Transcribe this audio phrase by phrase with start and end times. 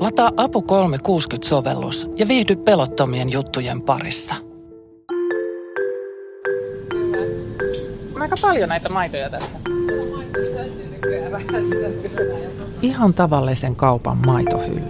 [0.00, 4.34] Lataa Apu 360-sovellus ja viihdy pelottomien juttujen parissa.
[8.14, 9.58] On aika paljon näitä maitoja tässä.
[12.82, 14.82] Ihan tavallisen kaupan maitohylly.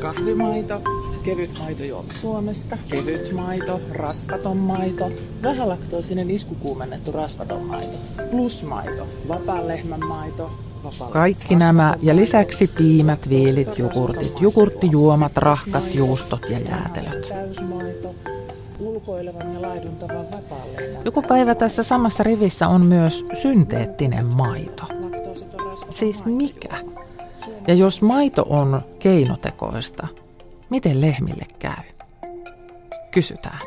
[0.00, 0.82] Kahvimaito,
[1.24, 5.10] kevyt maito juomi Suomesta, kevyt maito, rasvaton maito,
[5.42, 7.96] vähälaktoosinen iskukuumennettu rasvaton maito,
[8.30, 10.50] plusmaito, vapaan lehmän maito,
[11.10, 17.32] kaikki nämä ja lisäksi piimät, viilit, jogurtit, jogurttijuomat, rahkat, juustot ja jäätelöt.
[21.04, 24.84] Joku päivä tässä samassa rivissä on myös synteettinen maito.
[25.90, 26.76] Siis mikä?
[27.66, 30.08] Ja jos maito on keinotekoista,
[30.70, 31.84] miten lehmille käy?
[33.10, 33.60] Kysytään.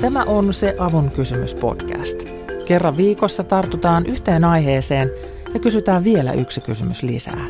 [0.00, 2.43] Tämä on se Avun kysymys podcast.
[2.66, 5.10] Kerran viikossa tartutaan yhteen aiheeseen
[5.54, 7.46] ja kysytään vielä yksi kysymys lisää.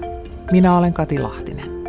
[0.50, 1.84] Minä olen Kati Lahtinen.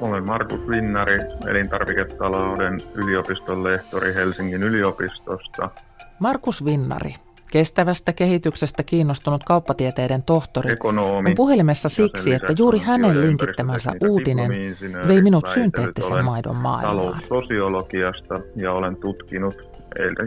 [0.00, 5.70] Olen Markus Vinnari, elintarviketalouden yliopiston lehtori Helsingin yliopistosta.
[6.18, 7.14] Markus Vinnari,
[7.50, 14.50] kestävästä kehityksestä kiinnostunut kauppatieteiden tohtori, Ekonomi, on puhelimessa siksi, että juuri hänen linkittämänsä uutinen
[15.08, 16.96] vei minut synteettisen maidon maailmaan.
[16.96, 19.77] Taloussosiologiasta ja olen tutkinut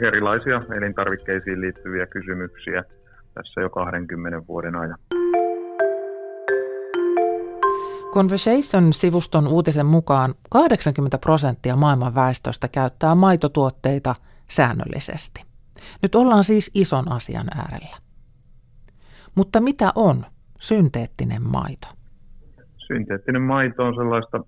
[0.07, 2.83] erilaisia elintarvikkeisiin liittyviä kysymyksiä
[3.33, 4.97] tässä jo 20 vuoden ajan.
[8.11, 14.15] Conversation-sivuston uutisen mukaan 80 prosenttia maailman väestöstä käyttää maitotuotteita
[14.49, 15.41] säännöllisesti.
[16.01, 17.97] Nyt ollaan siis ison asian äärellä.
[19.35, 20.25] Mutta mitä on
[20.61, 21.87] synteettinen maito?
[22.77, 24.43] Synteettinen maito on sellaista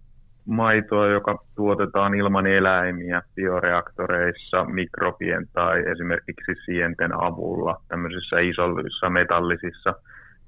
[0.46, 9.94] maitoa, joka tuotetaan ilman eläimiä bioreaktoreissa, mikrobien tai esimerkiksi sienten avulla tämmöisissä isoissa metallisissa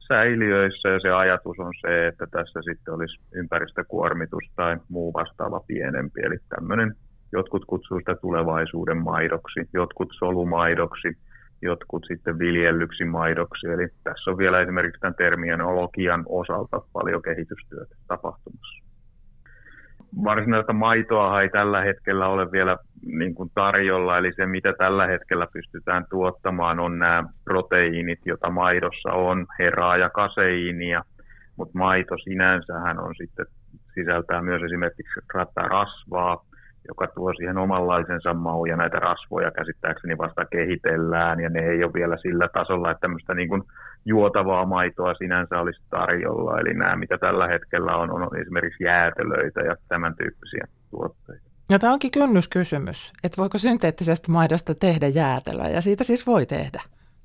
[0.08, 6.22] säiliöissä ja se ajatus on se, että tässä sitten olisi ympäristökuormitus tai muu vastaava pienempi.
[6.22, 6.96] Eli tämmöinen,
[7.32, 11.18] jotkut kutsuu sitä tulevaisuuden maidoksi, jotkut solumaidoksi,
[11.62, 13.68] jotkut sitten viljellyksi maidoksi.
[13.68, 18.84] Eli tässä on vielä esimerkiksi tämän terminologian osalta paljon kehitystyötä tapahtumassa
[20.24, 25.48] varsinaista maitoa ei tällä hetkellä ole vielä niin kuin tarjolla, eli se mitä tällä hetkellä
[25.53, 31.02] pystytään tuottamaan on nämä proteiinit, joita maidossa on, heraa ja kaseiinia,
[31.58, 33.46] mutta maito sinänsähän on sitten,
[33.94, 35.20] sisältää myös esimerkiksi
[35.56, 36.46] rasvaa,
[36.88, 41.94] joka tuo siihen omanlaisensa mau ja näitä rasvoja käsittääkseni vasta kehitellään ja ne ei ole
[41.94, 43.63] vielä sillä tasolla, että tämmöistä niin kuin
[44.06, 46.59] juotavaa maitoa sinänsä olisi tarjolla.
[46.59, 51.45] Eli nämä, mitä tällä hetkellä on, on esimerkiksi jäätelöitä ja tämän tyyppisiä tuotteita.
[51.69, 56.81] Ja tämä onkin kynnyskysymys, että voiko synteettisestä maidosta tehdä jäätelöä, ja siitä siis voi tehdä.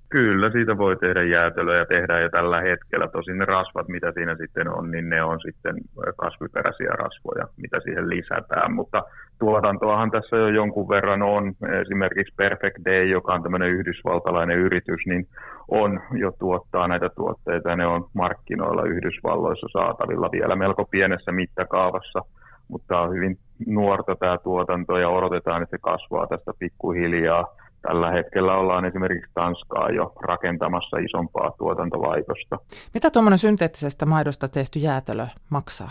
[0.08, 3.08] Kyllä, siitä voi tehdä jäätelöä ja tehdään jo tällä hetkellä.
[3.08, 5.76] Tosin ne rasvat, mitä siinä sitten on, niin ne on sitten
[6.16, 8.72] kasviperäisiä rasvoja, mitä siihen lisätään.
[8.72, 9.02] Mutta
[9.40, 11.52] tuotantoahan tässä jo jonkun verran on.
[11.82, 15.26] Esimerkiksi Perfect Day, joka on tämmöinen yhdysvaltalainen yritys, niin
[15.68, 17.76] on jo tuottaa näitä tuotteita.
[17.76, 22.22] Ne on markkinoilla Yhdysvalloissa saatavilla vielä melko pienessä mittakaavassa,
[22.68, 27.46] mutta on hyvin nuorta tämä tuotanto ja odotetaan, että se kasvaa tästä pikkuhiljaa
[27.82, 32.58] Tällä hetkellä ollaan esimerkiksi Tanskaa jo rakentamassa isompaa tuotantolaitosta.
[32.94, 35.90] Mitä tuommoinen synteettisestä maidosta tehty jäätelö maksaa?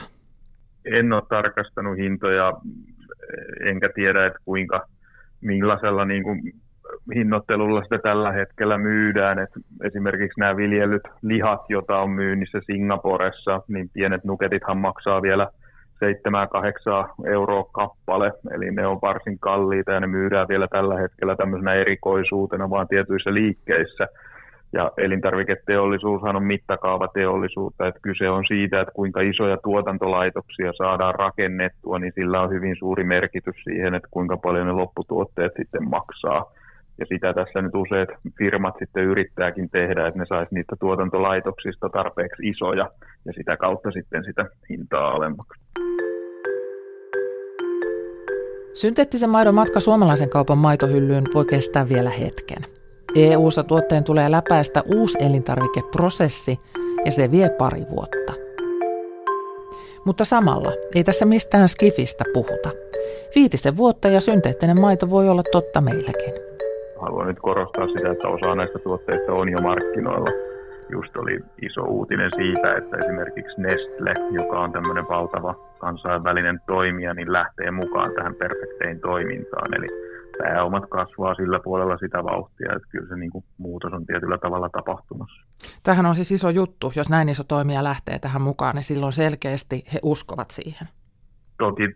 [0.86, 2.54] En ole tarkastanut hintoja,
[3.66, 4.86] enkä tiedä, että kuinka,
[5.42, 6.42] millaisella niin kuin
[7.16, 9.40] hinnoittelulla sitä tällä hetkellä myydään.
[9.40, 9.50] Et
[9.84, 15.48] esimerkiksi nämä viljellyt lihat, joita on myynnissä Singaporessa, niin pienet nuketithan maksaa vielä
[17.26, 21.74] 7-8 euroa kappale, eli ne on varsin kalliita ja ne myydään vielä tällä hetkellä tämmöisenä
[21.74, 24.08] erikoisuutena vaan tietyissä liikkeissä.
[24.74, 32.14] Ja elintarviketeollisuushan on mittakaavateollisuutta, että kyse on siitä, että kuinka isoja tuotantolaitoksia saadaan rakennettua, niin
[32.16, 36.52] sillä on hyvin suuri merkitys siihen, että kuinka paljon ne lopputuotteet sitten maksaa.
[36.98, 42.50] Ja sitä tässä nyt useat firmat sitten yrittääkin tehdä, että ne saisi niitä tuotantolaitoksista tarpeeksi
[42.50, 42.90] isoja
[43.26, 45.62] ja sitä kautta sitten sitä hintaa alemmaksi.
[48.74, 52.79] Synteettisen maidon matka suomalaisen kaupan maitohyllyyn voi kestää vielä hetken.
[53.16, 56.60] EU-ssa tuotteen tulee läpäistä uusi elintarvikeprosessi
[57.06, 58.34] ja se vie pari vuotta.
[60.06, 62.70] Mutta samalla ei tässä mistään skifistä puhuta.
[63.36, 66.34] Viitisen vuotta ja synteettinen maito voi olla totta meilläkin.
[67.02, 70.30] Haluan nyt korostaa sitä, että osa näistä tuotteista on jo markkinoilla
[70.92, 77.34] just oli iso uutinen siitä, että esimerkiksi Nestle, joka on tämmöinen valtava kansainvälinen toimija, niin
[77.34, 79.74] lähtee mukaan tähän Perfectein toimintaan.
[79.74, 79.88] Eli
[80.38, 84.70] pääomat kasvaa sillä puolella sitä vauhtia, että kyllä se niin kuin muutos on tietyllä tavalla
[84.70, 85.46] tapahtumassa.
[85.84, 89.86] Tähän on siis iso juttu, jos näin iso toimija lähtee tähän mukaan, niin silloin selkeästi
[89.94, 90.88] he uskovat siihen.
[91.58, 91.94] Toki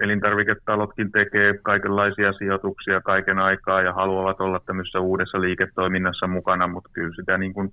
[0.00, 7.14] elintarviketalotkin tekee kaikenlaisia sijoituksia kaiken aikaa ja haluavat olla tämmöisessä uudessa liiketoiminnassa mukana, mutta kyllä
[7.16, 7.72] sitä niin kuin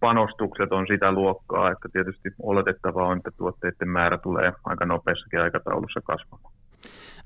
[0.00, 6.00] panostukset on sitä luokkaa, että tietysti oletettavaa on, että tuotteiden määrä tulee aika nopeassakin aikataulussa
[6.04, 6.55] kasvamaan.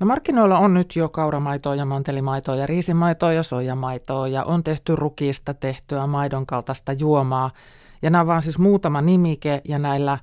[0.01, 4.97] No markkinoilla on nyt jo kauramaitoa ja mantelimaitoa ja riisimaitoa ja soijamaitoa ja on tehty
[4.97, 7.51] rukista tehtyä maidon kaltaista juomaa.
[8.03, 10.19] Ja nämä on vaan siis muutama nimike ja näillä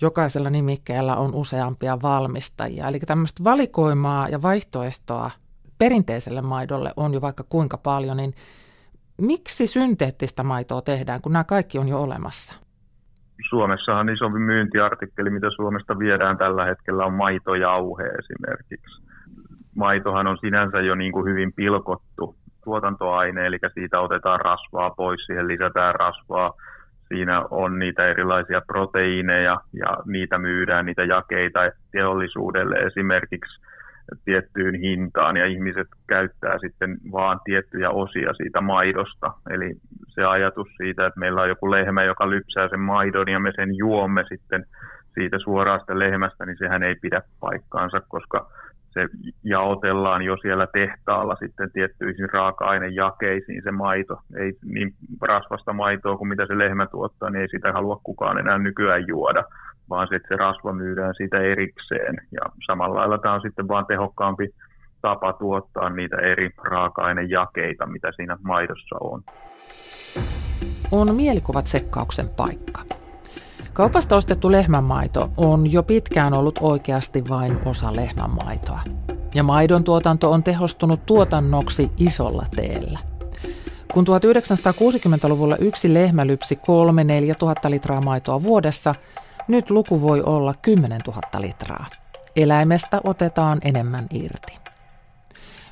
[0.00, 2.88] jokaisella nimikkeellä on useampia valmistajia.
[2.88, 5.30] Eli tämmöistä valikoimaa ja vaihtoehtoa
[5.78, 8.34] perinteiselle maidolle on jo vaikka kuinka paljon, niin
[9.20, 12.54] miksi synteettistä maitoa tehdään, kun nämä kaikki on jo olemassa?
[13.48, 19.04] Suomessahan iso myyntiartikkeli, mitä Suomesta viedään tällä hetkellä, on maitojauhe esimerkiksi.
[19.76, 25.48] Maitohan on sinänsä jo niin kuin hyvin pilkottu tuotantoaine, eli siitä otetaan rasvaa pois, siihen
[25.48, 26.52] lisätään rasvaa.
[27.08, 31.60] Siinä on niitä erilaisia proteiineja ja niitä myydään, niitä jakeita
[31.92, 33.60] teollisuudelle esimerkiksi
[34.24, 39.32] tiettyyn hintaan ja ihmiset käyttää sitten vaan tiettyjä osia siitä maidosta.
[39.50, 39.74] Eli
[40.08, 43.76] se ajatus siitä, että meillä on joku lehmä, joka lypsää sen maidon ja me sen
[43.76, 44.64] juomme sitten
[45.14, 48.50] siitä suoraan sitä lehmästä, niin sehän ei pidä paikkaansa, koska
[48.94, 49.08] se
[49.44, 54.20] jaotellaan jo siellä tehtaalla sitten tiettyihin raaka-ainejakeisiin se maito.
[54.36, 58.58] Ei niin rasvasta maitoa kuin mitä se lehmä tuottaa, niin ei sitä halua kukaan enää
[58.58, 59.44] nykyään juoda
[59.90, 62.16] vaan se, se rasva myydään siitä erikseen.
[62.32, 64.48] Ja samalla lailla tämä on sitten vaan tehokkaampi
[65.02, 69.22] tapa tuottaa niitä eri raaka-ainejakeita, mitä siinä maidossa on.
[70.92, 73.03] On mielikuvat sekkauksen paikka.
[73.74, 78.80] Kaupasta ostettu lehmänmaito on jo pitkään ollut oikeasti vain osa lehmänmaitoa.
[79.34, 82.98] Ja maidon tuotanto on tehostunut tuotannoksi isolla teellä.
[83.92, 86.58] Kun 1960-luvulla yksi lehmä lypsi 3-4
[87.38, 88.94] tuhatta litraa maitoa vuodessa–
[89.48, 91.86] nyt luku voi olla 10 000 litraa.
[92.36, 94.58] Eläimestä otetaan enemmän irti.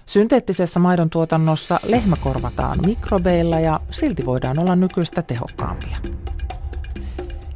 [0.07, 5.97] Synteettisessä maidon tuotannossa lehmä korvataan mikrobeilla ja silti voidaan olla nykyistä tehokkaampia.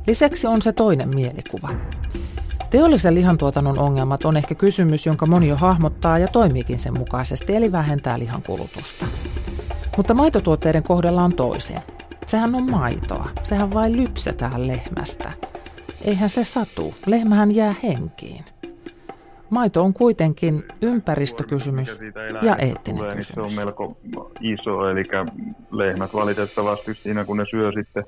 [0.07, 1.69] Lisäksi on se toinen mielikuva.
[2.71, 7.73] Teollisen lihantuotannon ongelmat on ehkä kysymys, jonka moni jo hahmottaa ja toimiikin sen mukaisesti, eli
[7.73, 9.07] vähentää lihan kulutusta.
[9.97, 11.79] Mutta maitotuotteiden kohdalla on toisin.
[12.27, 13.29] Sehän on maitoa.
[13.43, 15.33] Sehän vain lypsetään lehmästä–
[16.07, 16.95] Eihän se satu.
[17.07, 18.45] Lehmähän jää henkiin.
[19.51, 21.99] Maito on kuitenkin ympäristökysymys
[22.43, 23.37] ja eettinen kysymys.
[23.37, 23.97] Niin se on melko
[24.41, 25.03] iso, eli
[25.71, 28.05] lehmät valitettavasti siinä kun ne syö sitten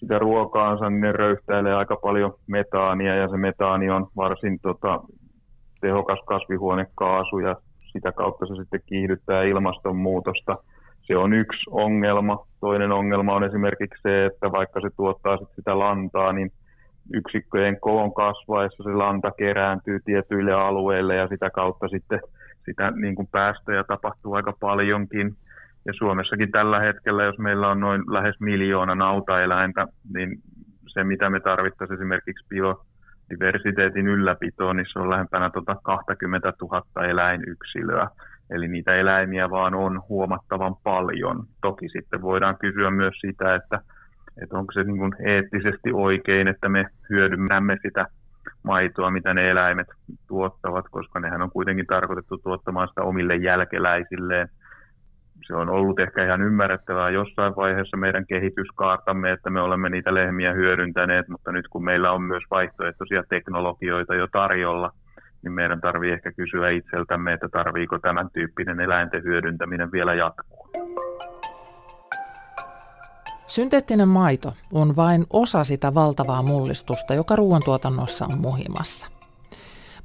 [0.00, 5.00] sitä ruokaansa, niin ne röyhtäilee aika paljon metaania ja se metaani on varsin tota,
[5.80, 7.56] tehokas kasvihuonekaasu ja
[7.92, 10.56] sitä kautta se sitten kiihdyttää ilmastonmuutosta.
[11.06, 12.46] Se on yksi ongelma.
[12.60, 16.50] Toinen ongelma on esimerkiksi se, että vaikka se tuottaa sit sitä lantaa, niin
[17.12, 22.20] yksikköjen koon kasvaessa se lanta kerääntyy tietyille alueille ja sitä kautta sitten
[22.64, 25.36] sitä niin kuin päästöjä tapahtuu aika paljonkin.
[25.88, 30.38] Ja Suomessakin tällä hetkellä, jos meillä on noin lähes miljoona nautaeläintä, niin
[30.88, 38.08] se mitä me tarvittaisiin esimerkiksi biodiversiteetin ylläpitoon, niin se on lähempänä tuota 20 000 eläinyksilöä.
[38.50, 41.46] Eli niitä eläimiä vaan on huomattavan paljon.
[41.62, 43.80] Toki sitten voidaan kysyä myös sitä, että
[44.42, 48.06] että onko se niin kuin eettisesti oikein, että me hyödynnämme sitä
[48.62, 49.86] maitoa, mitä ne eläimet
[50.26, 54.48] tuottavat, koska nehän on kuitenkin tarkoitettu tuottamaan sitä omille jälkeläisilleen.
[55.48, 60.52] Se on ollut ehkä ihan ymmärrettävää jossain vaiheessa meidän kehityskaartamme, että me olemme niitä lehmiä
[60.52, 64.92] hyödyntäneet, mutta nyt kun meillä on myös vaihtoehtoisia teknologioita jo tarjolla,
[65.42, 70.68] niin meidän tarvii ehkä kysyä itseltämme, että tarviiko tämän tyyppinen eläinten hyödyntäminen vielä jatkuu.
[73.46, 79.17] Synteettinen maito on vain osa sitä valtavaa mullistusta, joka ruoantuotannossa on muhimassa.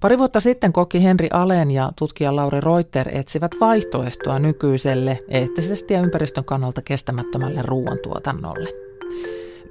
[0.03, 6.01] Pari vuotta sitten koki Henri Alen ja tutkija Lauri Reuter etsivät vaihtoehtoa nykyiselle, eettisesti ja
[6.01, 8.69] ympäristön kannalta kestämättömälle ruoantuotannolle.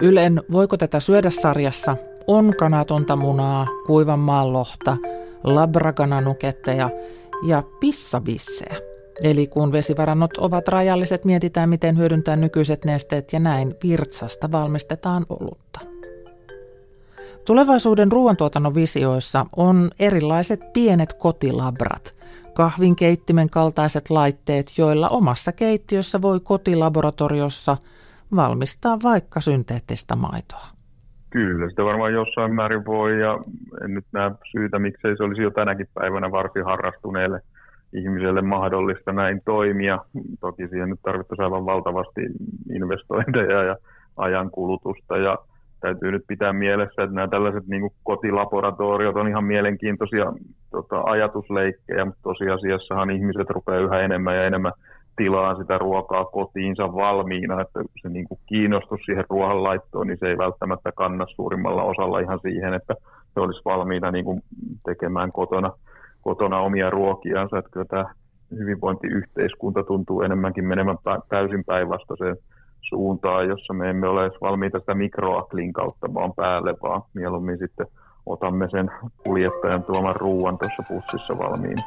[0.01, 1.97] Ylen Voiko tätä syödä sarjassa
[2.27, 4.97] on kanatonta munaa, kuivan maanlohta,
[5.43, 6.89] labrakananuketteja
[7.47, 8.75] ja pissabissejä–
[9.23, 15.92] Eli kun vesivarannot ovat rajalliset, mietitään miten hyödyntää nykyiset nesteet ja näin virtsasta valmistetaan olutta.
[17.47, 22.15] Tulevaisuuden ruoantuotannon visioissa on erilaiset pienet kotilabrat,
[22.53, 27.77] kahvinkeittimen kaltaiset laitteet, joilla omassa keittiössä voi kotilaboratoriossa
[28.35, 30.67] valmistaa vaikka synteettistä maitoa.
[31.29, 33.39] Kyllä, sitä varmaan jossain määrin voi ja
[33.83, 37.41] en nyt näe syytä, miksei se olisi jo tänäkin päivänä varsin harrastuneelle
[37.93, 39.99] ihmiselle mahdollista näin toimia.
[40.39, 42.21] Toki siihen nyt tarvittaisiin aivan valtavasti
[42.75, 43.77] investointeja ja
[44.17, 45.37] ajankulutusta ja
[45.83, 50.33] täytyy nyt pitää mielessä, että nämä tällaiset niin kuin kotilaboratoriot on ihan mielenkiintoisia
[50.71, 54.71] tota, ajatusleikkejä, mutta tosiasiassahan ihmiset rupeaa yhä enemmän ja enemmän
[55.15, 60.37] tilaa sitä ruokaa kotiinsa valmiina, että se niin kuin kiinnostus siihen ruoanlaittoon, niin se ei
[60.37, 62.95] välttämättä kanna suurimmalla osalla ihan siihen, että
[63.33, 64.41] se olisi valmiina niin kuin
[64.85, 65.71] tekemään kotona,
[66.21, 68.05] kotona omia ruokiansa, että kyllä tämä
[68.51, 70.97] hyvinvointiyhteiskunta tuntuu enemmänkin menemään
[71.29, 72.37] täysin päinvastaiseen
[72.89, 77.87] suuntaan, jossa me emme ole edes valmiita sitä mikroaklin kautta vaan päälle, vaan mieluummin sitten
[78.25, 78.91] otamme sen
[79.25, 81.77] kuljettajan tuoman ruuan tuossa pussissa valmiin.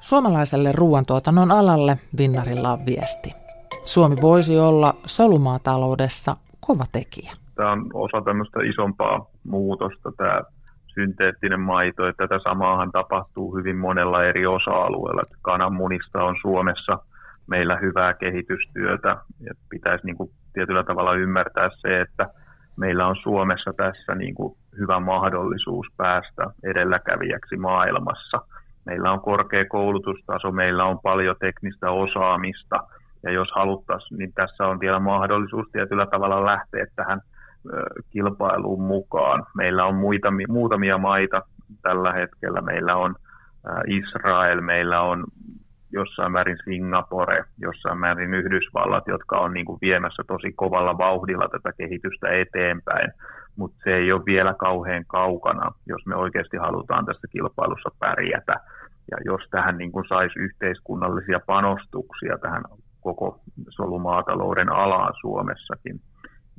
[0.00, 3.34] Suomalaiselle ruoantuotannon alalle Vinnarilla on viesti.
[3.84, 7.32] Suomi voisi olla solumaataloudessa kova tekijä.
[7.54, 10.42] Tämä on osa tämmöistä isompaa muutosta, tämä
[10.94, 15.22] synteettinen maito, että tätä samaahan tapahtuu hyvin monella eri osa-alueella.
[15.42, 16.98] Kananmunista on Suomessa
[17.46, 22.26] meillä hyvää kehitystyötä ja pitäisi niin kuin tietyllä tavalla ymmärtää se, että
[22.76, 28.40] meillä on Suomessa tässä niin kuin hyvä mahdollisuus päästä edelläkävijäksi maailmassa–
[28.84, 32.76] Meillä on korkea koulutustaso, meillä on paljon teknistä osaamista,
[33.22, 37.20] ja jos haluttaisiin, niin tässä on vielä mahdollisuus tietyllä tavalla lähteä tähän
[38.10, 39.46] kilpailuun mukaan.
[39.56, 41.42] Meillä on muita, muutamia maita
[41.82, 42.60] tällä hetkellä.
[42.60, 43.14] Meillä on
[43.86, 45.24] Israel, meillä on
[45.92, 51.72] jossain määrin Singapore, jossain määrin Yhdysvallat, jotka on niin kuin viemässä tosi kovalla vauhdilla tätä
[51.78, 53.12] kehitystä eteenpäin,
[53.56, 58.56] mutta se ei ole vielä kauhean kaukana, jos me oikeasti halutaan tässä kilpailussa pärjätä.
[59.10, 62.62] Ja jos tähän niin kuin saisi yhteiskunnallisia panostuksia tähän
[63.00, 66.00] koko solumaatalouden alaan Suomessakin,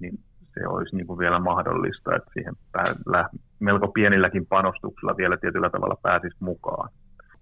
[0.02, 0.14] niin
[0.54, 2.56] se olisi niin kuin vielä mahdollista, että siihen
[3.60, 6.90] melko pienilläkin panostuksilla vielä tietyllä tavalla pääsisi mukaan.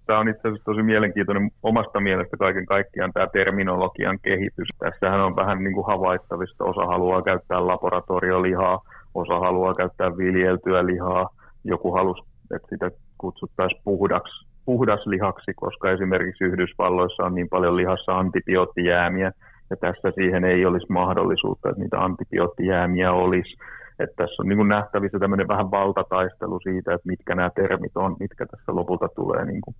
[0.05, 4.67] Tämä on itse asiassa tosi mielenkiintoinen omasta mielestä kaiken kaikkiaan tämä terminologian kehitys.
[4.79, 6.63] Tässähän on vähän niin kuin havaittavista.
[6.63, 8.81] Osa haluaa käyttää laboratoriolihaa,
[9.15, 11.29] osa haluaa käyttää viljeltyä lihaa.
[11.63, 12.23] Joku halusi,
[12.55, 19.31] että sitä kutsuttaisiin puhdaksi puhdaslihaksi, koska esimerkiksi Yhdysvalloissa on niin paljon lihassa antibioottijäämiä,
[19.69, 23.57] ja tässä siihen ei olisi mahdollisuutta, että niitä antibioottijäämiä olisi.
[24.03, 28.15] Että tässä on niin kuin nähtävissä tämmöinen vähän valtataistelu siitä, että mitkä nämä termit on,
[28.19, 29.75] mitkä tässä lopulta tulee niin kuin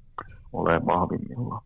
[0.54, 1.62] olemaan vahvimmillaan.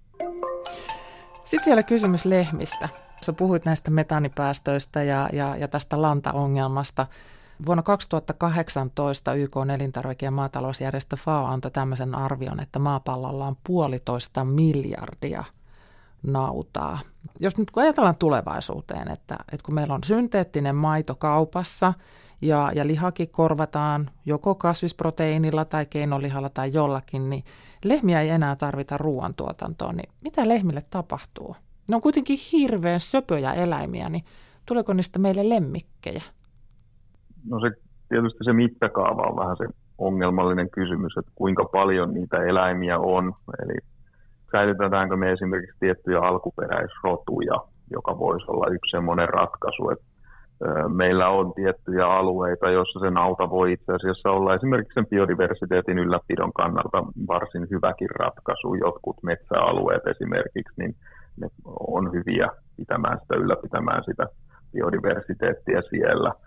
[1.43, 2.89] Sitten vielä kysymys lehmistä.
[3.21, 7.07] Sä puhuit näistä metaanipäästöistä ja, ja, ja tästä lantaongelmasta.
[7.65, 15.43] Vuonna 2018 YK elintarvike- ja maatalousjärjestö FAO antoi tämmöisen arvion, että maapallolla on puolitoista miljardia
[16.23, 16.99] nautaa.
[17.39, 21.93] Jos nyt kun ajatellaan tulevaisuuteen, että, että kun meillä on synteettinen maito kaupassa
[22.41, 27.43] ja, ja lihakin korvataan joko kasvisproteiinilla tai keinolihalla tai jollakin, niin
[27.83, 29.95] lehmiä ei enää tarvita ruoantuotantoon.
[29.95, 31.55] Niin mitä lehmille tapahtuu?
[31.87, 34.23] Ne on kuitenkin hirveän söpöjä eläimiä, niin
[34.65, 36.23] tuleeko niistä meille lemmikkejä?
[37.49, 37.71] No se
[38.09, 39.65] tietysti se mittakaava on vähän se
[39.97, 43.33] ongelmallinen kysymys, että kuinka paljon niitä eläimiä on.
[43.63, 43.77] Eli
[44.51, 47.55] säilytetäänkö me esimerkiksi tiettyjä alkuperäisrotuja,
[47.91, 50.05] joka voisi olla yksi semmoinen ratkaisu, että
[50.87, 56.53] meillä on tiettyjä alueita, joissa se nauta voi itse asiassa olla esimerkiksi sen biodiversiteetin ylläpidon
[56.53, 58.75] kannalta varsin hyväkin ratkaisu.
[58.75, 60.95] Jotkut metsäalueet esimerkiksi, niin
[61.37, 61.47] ne
[61.87, 64.27] on hyviä pitämään sitä, ylläpitämään sitä
[64.73, 66.33] biodiversiteettiä siellä–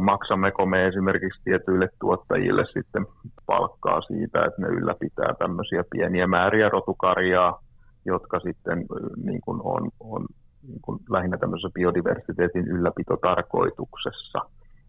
[0.00, 3.06] maksammeko me esimerkiksi tietyille tuottajille sitten
[3.46, 7.62] palkkaa siitä, että ne ylläpitää tämmöisiä pieniä määriä rotukarjaa,
[8.04, 8.84] jotka sitten
[9.24, 10.26] niin kuin on, on
[10.68, 14.38] niin kuin lähinnä tämmöisessä biodiversiteetin ylläpitotarkoituksessa.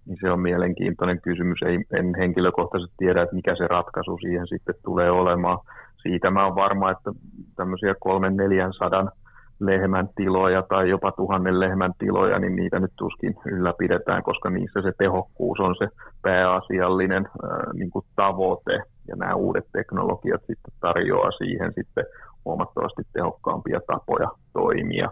[0.05, 1.59] Niin se on mielenkiintoinen kysymys.
[1.65, 5.59] Ei, en henkilökohtaisesti tiedä, että mikä se ratkaisu siihen sitten tulee olemaan.
[6.01, 7.11] Siitä mä olen varma, että
[7.55, 9.11] tämmöisiä kolmen neljän sadan
[9.59, 14.91] lehmän tiloja tai jopa tuhannen lehmän tiloja, niin niitä nyt tuskin ylläpidetään, koska niissä se
[14.97, 15.87] tehokkuus on se
[16.21, 18.73] pääasiallinen ää, niin kuin tavoite,
[19.07, 22.05] ja nämä uudet teknologiat sitten tarjoaa siihen sitten
[22.45, 25.09] huomattavasti tehokkaampia tapoja toimia.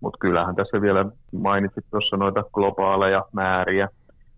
[0.00, 3.88] Mutta kyllähän tässä vielä mainitsit tuossa noita globaaleja määriä,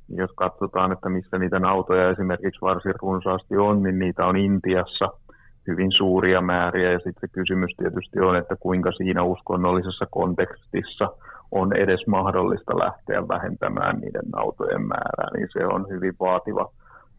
[0.09, 5.09] jos katsotaan, että missä niitä autoja esimerkiksi varsin runsaasti on, niin niitä on Intiassa–
[5.66, 6.92] hyvin suuria määriä.
[6.92, 11.09] Ja sitten se kysymys tietysti on, että kuinka siinä uskonnollisessa kontekstissa
[11.50, 16.71] on edes mahdollista lähteä vähentämään niiden autojen määrää, niin se on hyvin vaativa,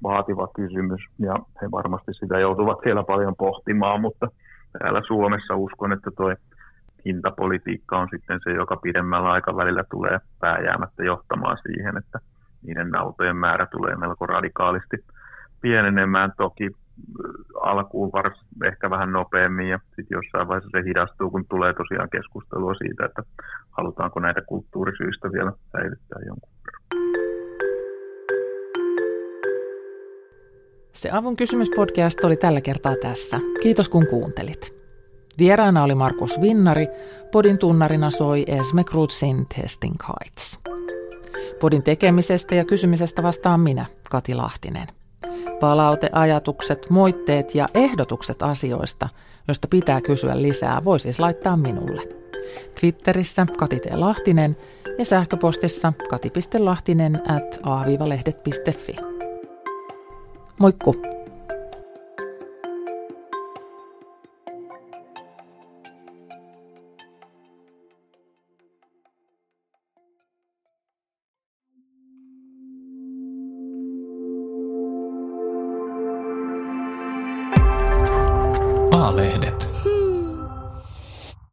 [0.04, 1.02] vaativa kysymys.
[1.20, 4.28] Ja he varmasti sitä joutuvat vielä paljon pohtimaan, mutta
[4.80, 6.36] täällä Suomessa uskon, että tuo
[7.06, 12.20] hintapolitiikka on sitten se, joka pidemmällä aikavälillä tulee pääjäämättä johtamaan siihen, että
[12.62, 14.98] niiden autojen määrä tulee melko radikaalisti
[15.62, 16.34] pienenemään.
[16.38, 16.70] Toki
[17.62, 22.74] alkuun vars, ehkä vähän nopeammin ja sitten jossain vaiheessa se hidastuu, kun tulee tosiaan keskustelua
[22.74, 23.24] siitä, että
[23.72, 26.84] halutaanko näitä kulttuurisyistä vielä säilyttää jonkun verran.
[30.94, 33.40] Se Avun kysymyspodcast oli tällä kertaa tässä.
[33.64, 34.83] Kiitos kun kuuntelit.
[35.38, 36.88] Vieraana oli Markus Vinnari,
[37.32, 40.60] podin tunnarina soi Esme Krutsin Testing Heights.
[41.60, 44.88] Podin tekemisestä ja kysymisestä vastaan minä, Kati Lahtinen.
[45.60, 49.10] Palaute, ajatukset, moitteet ja ehdotukset asioista,
[49.48, 52.02] joista pitää kysyä lisää, voi siis laittaa minulle.
[52.80, 53.86] Twitterissä Kati T.
[53.94, 54.58] Lahtinen
[54.98, 58.96] ja sähköpostissa kati.lahtinen at a-lehdet.fi.
[60.60, 61.13] Moikku!